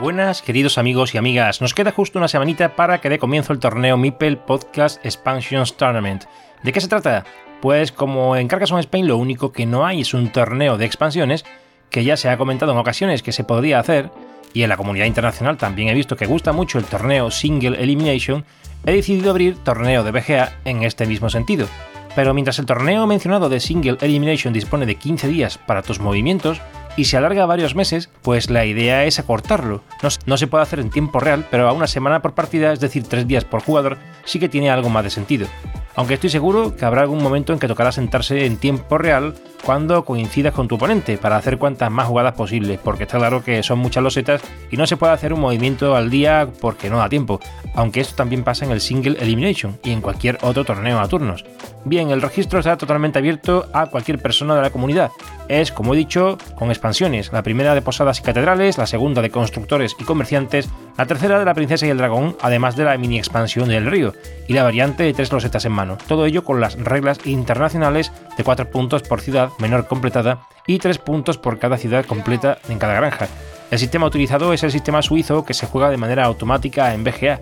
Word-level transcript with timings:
Buenas, 0.00 0.40
queridos 0.40 0.78
amigos 0.78 1.14
y 1.14 1.18
amigas. 1.18 1.60
Nos 1.60 1.74
queda 1.74 1.92
justo 1.92 2.18
una 2.18 2.26
semanita 2.26 2.74
para 2.74 3.02
que 3.02 3.10
dé 3.10 3.18
comienzo 3.18 3.52
el 3.52 3.58
torneo 3.58 3.98
Mipel 3.98 4.38
Podcast 4.38 5.04
Expansions 5.04 5.76
Tournament. 5.76 6.24
¿De 6.62 6.72
qué 6.72 6.80
se 6.80 6.88
trata? 6.88 7.24
Pues 7.60 7.92
como 7.92 8.34
en 8.34 8.48
Carcassonne 8.48 8.80
Spain 8.80 9.06
lo 9.06 9.18
único 9.18 9.52
que 9.52 9.66
no 9.66 9.84
hay 9.84 10.00
es 10.00 10.14
un 10.14 10.30
torneo 10.30 10.78
de 10.78 10.86
expansiones, 10.86 11.44
que 11.90 12.04
ya 12.04 12.16
se 12.16 12.30
ha 12.30 12.38
comentado 12.38 12.72
en 12.72 12.78
ocasiones 12.78 13.22
que 13.22 13.32
se 13.32 13.44
podría 13.44 13.80
hacer, 13.80 14.10
y 14.54 14.62
en 14.62 14.70
la 14.70 14.78
comunidad 14.78 15.04
internacional 15.04 15.58
también 15.58 15.88
he 15.88 15.94
visto 15.94 16.16
que 16.16 16.24
gusta 16.24 16.52
mucho 16.52 16.78
el 16.78 16.86
torneo 16.86 17.30
Single 17.30 17.78
Elimination, 17.78 18.46
he 18.86 18.92
decidido 18.92 19.30
abrir 19.30 19.58
torneo 19.58 20.04
de 20.04 20.10
BGA 20.10 20.54
en 20.64 20.84
este 20.84 21.04
mismo 21.04 21.28
sentido. 21.28 21.68
Pero 22.16 22.32
mientras 22.32 22.58
el 22.58 22.66
torneo 22.66 23.06
mencionado 23.06 23.50
de 23.50 23.60
Single 23.60 23.98
Elimination 24.00 24.54
dispone 24.54 24.86
de 24.86 24.94
15 24.94 25.28
días 25.28 25.58
para 25.58 25.82
tus 25.82 26.00
movimientos, 26.00 26.62
y 26.96 27.04
se 27.04 27.16
alarga 27.16 27.46
varios 27.46 27.74
meses, 27.74 28.10
pues 28.22 28.50
la 28.50 28.64
idea 28.64 29.04
es 29.04 29.18
acortarlo. 29.18 29.82
No, 30.02 30.08
no, 30.26 30.36
se 30.36 30.46
puede 30.46 30.62
hacer 30.62 30.80
en 30.80 30.90
tiempo 30.90 31.20
real, 31.20 31.46
pero 31.50 31.68
a 31.68 31.72
una 31.72 31.86
semana 31.86 32.22
por 32.22 32.34
partida, 32.34 32.72
es 32.72 32.80
decir, 32.80 33.04
tres 33.04 33.26
días 33.26 33.44
por 33.44 33.62
jugador, 33.62 33.98
sí 34.24 34.38
que 34.38 34.48
tiene 34.48 34.70
algo 34.70 34.88
más 34.88 35.04
de 35.04 35.10
sentido. 35.10 35.46
Aunque 35.94 36.14
estoy 36.14 36.30
seguro 36.30 36.74
que 36.74 36.84
habrá 36.84 37.02
algún 37.02 37.22
momento 37.22 37.52
en 37.52 37.58
que 37.58 37.68
tocará 37.68 37.92
sentarse 37.92 38.46
en 38.46 38.56
tiempo 38.56 38.96
real 38.96 39.34
cuando 39.62 40.04
coincidas 40.04 40.54
con 40.54 40.66
tu 40.66 40.76
oponente 40.76 41.18
para 41.18 41.36
hacer 41.36 41.58
cuantas 41.58 41.90
más 41.90 42.08
jugadas 42.08 42.34
posibles, 42.34 42.80
porque 42.82 43.04
está 43.04 43.18
claro 43.18 43.44
que 43.44 43.62
son 43.62 43.78
muchas 43.78 44.02
losetas 44.02 44.42
y 44.70 44.76
no 44.76 44.86
se 44.86 44.96
puede 44.96 45.12
hacer 45.12 45.32
un 45.32 45.40
movimiento 45.40 45.94
al 45.94 46.10
día 46.10 46.48
porque 46.60 46.90
no 46.90 46.98
da 46.98 47.08
tiempo, 47.08 47.40
aunque 47.74 48.00
esto 48.00 48.16
también 48.16 48.42
pasa 48.42 48.64
en 48.64 48.72
el 48.72 48.80
Single 48.80 49.18
Elimination 49.20 49.78
y 49.84 49.90
en 49.90 50.00
cualquier 50.00 50.38
otro 50.42 50.64
torneo 50.64 50.98
a 50.98 51.08
turnos. 51.08 51.44
Bien, 51.84 52.10
el 52.10 52.22
registro 52.22 52.58
está 52.58 52.76
totalmente 52.76 53.18
abierto 53.18 53.66
a 53.72 53.86
cualquier 53.86 54.18
persona 54.18 54.54
de 54.54 54.62
la 54.62 54.70
comunidad. 54.70 55.10
Es, 55.48 55.72
como 55.72 55.94
he 55.94 55.96
dicho, 55.96 56.38
con 56.54 56.70
expansiones, 56.70 57.32
la 57.32 57.42
primera 57.42 57.74
de 57.74 57.82
posadas 57.82 58.20
y 58.20 58.22
catedrales, 58.22 58.78
la 58.78 58.86
segunda 58.86 59.22
de 59.22 59.30
constructores 59.30 59.96
y 59.98 60.04
comerciantes, 60.04 60.68
la 60.96 61.06
tercera 61.06 61.38
de 61.38 61.44
la 61.44 61.54
princesa 61.54 61.86
y 61.86 61.90
el 61.90 61.98
dragón, 61.98 62.36
además 62.40 62.76
de 62.76 62.84
la 62.84 62.96
mini 62.96 63.18
expansión 63.18 63.68
del 63.68 63.86
río, 63.86 64.14
y 64.48 64.52
la 64.52 64.62
variante 64.62 65.02
de 65.02 65.12
tres 65.12 65.32
losetas 65.32 65.64
en 65.64 65.72
mano. 65.72 65.98
Todo 66.06 66.26
ello 66.26 66.44
con 66.44 66.60
las 66.60 66.78
reglas 66.78 67.18
internacionales 67.26 68.12
de 68.36 68.44
4 68.44 68.70
puntos 68.70 69.02
por 69.02 69.20
ciudad 69.20 69.50
menor 69.58 69.86
completada 69.86 70.46
y 70.66 70.78
3 70.78 70.98
puntos 70.98 71.38
por 71.38 71.58
cada 71.58 71.76
ciudad 71.76 72.04
completa 72.04 72.58
en 72.68 72.78
cada 72.78 72.94
granja. 72.94 73.28
El 73.70 73.78
sistema 73.78 74.06
utilizado 74.06 74.52
es 74.52 74.62
el 74.62 74.70
sistema 74.70 75.00
suizo 75.00 75.44
que 75.44 75.54
se 75.54 75.66
juega 75.66 75.90
de 75.90 75.96
manera 75.96 76.24
automática 76.24 76.92
en 76.92 77.04
BGA. 77.04 77.40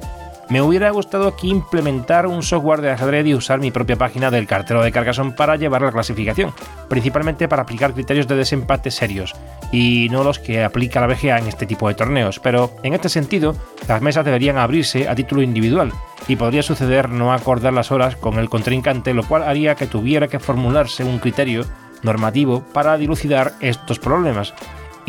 Me 0.51 0.61
hubiera 0.61 0.91
gustado 0.91 1.29
aquí 1.29 1.49
implementar 1.49 2.27
un 2.27 2.43
software 2.43 2.81
de 2.81 2.91
ajedrez 2.91 3.25
y 3.25 3.35
usar 3.35 3.61
mi 3.61 3.71
propia 3.71 3.95
página 3.95 4.33
del 4.33 4.49
cartero 4.49 4.83
de 4.83 4.91
Carcassonne 4.91 5.31
para 5.31 5.55
llevar 5.55 5.81
la 5.83 5.93
clasificación, 5.93 6.53
principalmente 6.89 7.47
para 7.47 7.63
aplicar 7.63 7.95
criterios 7.95 8.27
de 8.27 8.35
desempate 8.35 8.91
serios, 8.91 9.33
y 9.71 10.09
no 10.11 10.25
los 10.25 10.41
que 10.41 10.65
aplica 10.65 11.01
la 11.01 11.07
BGA 11.07 11.39
en 11.39 11.47
este 11.47 11.67
tipo 11.67 11.87
de 11.87 11.95
torneos, 11.95 12.41
pero 12.41 12.73
en 12.83 12.95
este 12.95 13.09
sentido, 13.09 13.55
las 13.87 14.03
mesas 14.03 14.25
deberían 14.25 14.59
abrirse 14.59 15.09
a 15.09 15.15
título 15.15 15.41
individual, 15.41 15.93
y 16.27 16.35
podría 16.35 16.65
suceder 16.65 17.11
no 17.11 17.33
acordar 17.33 17.73
las 17.73 17.93
horas 17.93 18.17
con 18.17 18.37
el 18.41 18.51
contrincante, 18.51 19.15
lo 19.15 19.23
cual 19.23 19.45
haría 19.45 19.77
que 19.77 19.87
tuviera 19.87 20.27
que 20.27 20.41
formularse 20.41 21.05
un 21.05 21.21
criterio 21.21 21.65
normativo 22.03 22.65
para 22.73 22.97
dilucidar 22.97 23.53
estos 23.61 24.01
problemas, 24.01 24.53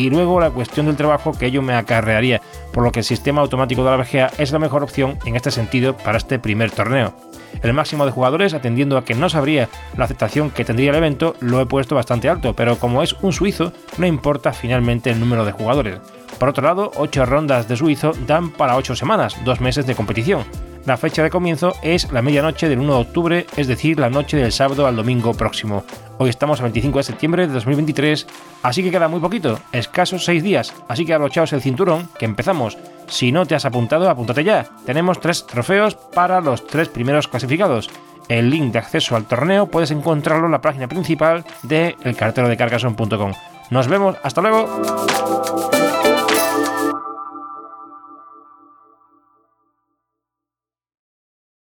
y 0.02 0.10
luego 0.10 0.40
la 0.40 0.50
cuestión 0.50 0.88
del 0.88 0.96
trabajo 0.96 1.32
que 1.32 1.46
ello 1.46 1.62
me 1.62 1.76
acarrearía, 1.76 2.42
por 2.74 2.84
lo 2.84 2.92
que 2.92 3.02
el 3.02 3.06
sistema 3.06 3.42
automático 3.42 3.84
de 3.84 3.92
la 3.92 3.98
BGA 3.98 4.32
es 4.40 4.52
la 4.52 4.58
mejor 4.58 4.82
opción 4.82 5.20
en 5.26 5.36
este 5.36 5.52
sentido 5.52 5.96
para 5.96 6.18
este 6.18 6.40
primer 6.40 6.72
torneo. 6.72 7.14
El 7.62 7.74
máximo 7.74 8.06
de 8.06 8.12
jugadores, 8.12 8.56
atendiendo 8.56 8.98
a 8.98 9.06
que 9.06 9.14
no 9.14 9.30
sabría 9.30 9.70
la 9.96 10.06
aceptación 10.06 10.50
que 10.50 10.66
tendría 10.66 10.90
el 10.90 10.96
evento, 10.96 11.36
lo 11.40 11.62
he 11.62 11.68
puesto 11.68 11.94
bastante 11.94 12.30
alto, 12.30 12.56
pero 12.56 12.80
como 12.80 13.04
es 13.04 13.14
un 13.22 13.32
suizo, 13.32 13.74
no 14.00 14.08
importa 14.08 14.54
finalmente 14.54 15.12
el 15.12 15.20
número 15.20 15.46
de 15.46 15.52
jugadores. 15.52 16.00
Por 16.40 16.50
otro 16.50 16.64
lado, 16.64 16.92
8 16.96 17.26
rondas 17.28 17.68
de 17.68 17.78
suizo 17.78 18.14
dan 18.26 18.50
para 18.50 18.78
8 18.78 18.96
semanas, 18.96 19.36
2 19.46 19.62
meses 19.62 19.86
de 19.86 19.94
competición. 19.94 20.46
La 20.86 20.98
fecha 20.98 21.22
de 21.22 21.30
comienzo 21.30 21.76
es 21.84 22.12
la 22.12 22.24
medianoche 22.24 22.68
del 22.68 22.80
1 22.80 22.94
de 22.94 23.00
octubre, 23.00 23.46
es 23.56 23.68
decir, 23.68 24.00
la 24.00 24.10
noche 24.10 24.38
del 24.38 24.52
sábado 24.52 24.88
al 24.88 24.96
domingo 24.96 25.34
próximo. 25.36 25.84
Hoy 26.18 26.30
estamos 26.32 26.60
a 26.60 26.64
25 26.64 26.98
de 26.98 27.04
septiembre 27.04 27.48
de 27.48 27.54
2023, 27.54 28.26
así 28.64 28.82
que 28.82 28.90
queda 28.90 29.08
muy 29.08 29.20
poquito, 29.20 29.60
escasos 29.72 30.26
6 30.26 30.42
días, 30.42 30.74
así 30.88 31.06
que 31.06 31.14
abrochaos 31.14 31.54
el 31.54 31.62
cinturón, 31.62 32.10
que 32.18 32.26
empezamos. 32.26 32.80
Si 33.08 33.32
no 33.32 33.46
te 33.46 33.54
has 33.54 33.66
apuntado, 33.66 34.10
apúntate 34.10 34.44
ya. 34.44 34.66
Tenemos 34.86 35.20
3 35.20 35.46
trofeos 35.46 35.96
para 35.96 36.42
los 36.42 36.66
3 36.66 36.90
primeros 36.90 37.28
clasificados. 37.28 37.90
El 38.28 38.50
link 38.50 38.72
de 38.74 38.80
acceso 38.80 39.16
al 39.16 39.26
torneo 39.26 39.68
puedes 39.68 39.92
encontrarlo 39.92 40.48
en 40.48 40.52
la 40.52 40.62
página 40.62 40.88
principal 40.88 41.46
de 41.62 41.96
elcarterodecarcason.com. 42.04 43.34
Nos 43.70 43.88
vemos, 43.88 44.16
hasta 44.24 44.42
luego. 44.42 44.68